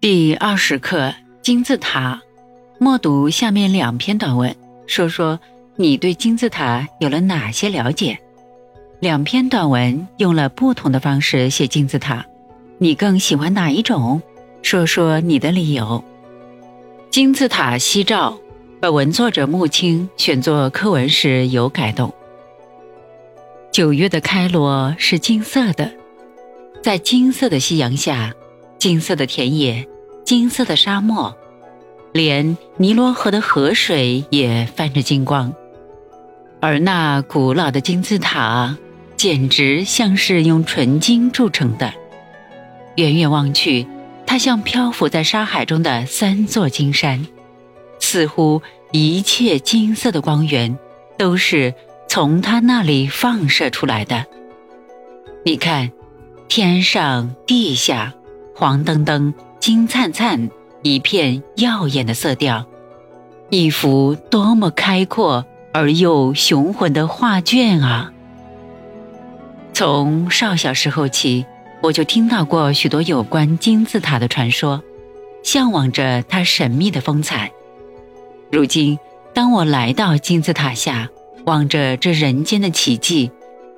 [0.00, 2.22] 第二十课金字塔，
[2.78, 4.54] 默读下面两篇短文，
[4.86, 5.40] 说说
[5.74, 8.16] 你对金字塔有了哪些了解。
[9.00, 12.24] 两篇短文用了不同的方式写金字塔，
[12.78, 14.22] 你更喜欢哪一种？
[14.62, 16.04] 说说你的理由。
[17.10, 18.38] 金字塔夕照，
[18.78, 22.14] 本文作者穆青选作课文时有改动。
[23.72, 25.90] 九月的开罗是金色的，
[26.80, 28.32] 在金色的夕阳下。
[28.78, 29.86] 金色的田野，
[30.24, 31.36] 金色的沙漠，
[32.12, 35.52] 连尼罗河的河水也泛着金光。
[36.60, 38.76] 而那古老的金字塔，
[39.16, 41.92] 简直像是用纯金铸成的。
[42.94, 43.86] 远远望去，
[44.26, 47.26] 它像漂浮在沙海中的三座金山，
[47.98, 50.78] 似乎一切金色的光源
[51.16, 51.74] 都是
[52.08, 54.24] 从它那里放射出来的。
[55.44, 55.90] 你看，
[56.46, 58.14] 天上地下。
[58.58, 60.50] 黄澄澄、金灿灿，
[60.82, 62.66] 一片耀眼的色调，
[63.50, 68.12] 一幅多么开阔而又雄浑的画卷啊！
[69.72, 71.46] 从少小时候起，
[71.80, 74.82] 我就听到过许多有关金字塔的传说，
[75.44, 77.52] 向往着它神秘的风采。
[78.50, 78.98] 如今，
[79.32, 81.08] 当我来到金字塔下，
[81.46, 83.30] 望着这人间的奇迹，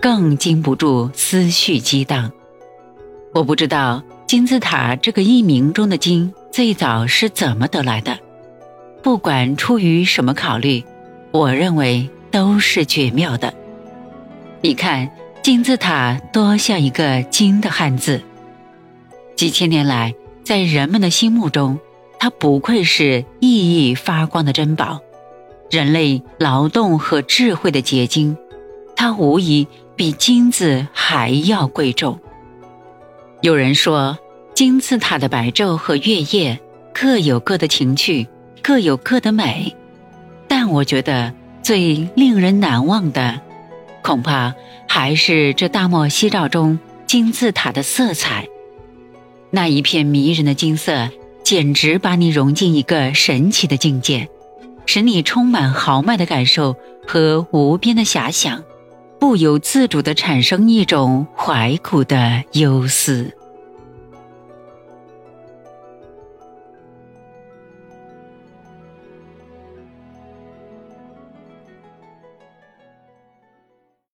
[0.00, 2.30] 更禁不住思绪激荡。
[3.34, 4.00] 我不知道。
[4.28, 8.18] 金字塔这个译名中的“金”最早是怎么得来的？
[9.02, 10.84] 不管出于什么考虑，
[11.30, 13.54] 我认为都是绝妙的。
[14.60, 15.10] 你看，
[15.42, 18.20] 金字塔多像一个“金”的汉字。
[19.34, 21.78] 几千年来，在人们的心目中，
[22.18, 25.00] 它不愧是熠熠发光的珍宝，
[25.70, 28.36] 人类劳动和智慧的结晶。
[28.94, 32.20] 它无疑比金子还要贵重。
[33.40, 34.18] 有人说，
[34.52, 36.58] 金字塔的白昼和月夜
[36.92, 38.26] 各有各的情趣，
[38.62, 39.76] 各有各的美。
[40.48, 43.40] 但我觉得最令人难忘的，
[44.02, 44.52] 恐怕
[44.88, 48.48] 还是这大漠夕照中金字塔的色彩。
[49.50, 51.08] 那一片迷人的金色，
[51.44, 54.28] 简直把你融进一个神奇的境界，
[54.84, 56.74] 使你充满豪迈的感受
[57.06, 58.64] 和无边的遐想。
[59.18, 63.32] 不由自主地产生一种怀古的忧思。